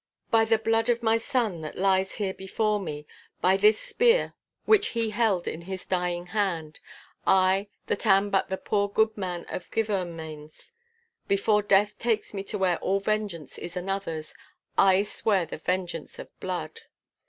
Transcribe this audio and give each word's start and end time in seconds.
'By 0.31 0.45
the 0.45 0.57
blood 0.57 0.89
of 0.89 1.03
my 1.03 1.19
son 1.19 1.61
that 1.61 1.77
lies 1.77 2.15
here 2.15 2.33
before 2.33 2.79
me, 2.79 3.05
by 3.39 3.55
this 3.55 3.79
spear 3.79 4.33
which 4.65 4.87
he 4.97 5.11
held 5.11 5.47
in 5.47 5.61
his 5.69 5.85
dying 5.85 6.25
hand, 6.33 6.79
I, 7.27 7.67
that 7.85 8.07
am 8.07 8.31
but 8.31 8.49
the 8.49 8.57
poor 8.57 8.89
goodman 8.89 9.45
of 9.47 9.69
Girvanmains, 9.69 10.71
before 11.27 11.61
death 11.61 11.99
takes 11.99 12.33
me 12.33 12.41
to 12.45 12.57
where 12.57 12.79
all 12.79 12.99
vengeance 12.99 13.59
is 13.59 13.77
Another's, 13.77 14.33
I 14.75 15.03
swear 15.03 15.45
the 15.45 15.57
vengeance 15.57 16.17
of 16.17 16.29
blood! 16.39 16.79